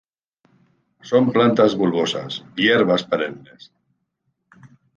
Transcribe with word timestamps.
Son 1.09 1.29
plantas 1.35 1.75
bulbosas, 1.81 2.41
hierbas 2.55 3.03
perennes. 3.13 3.71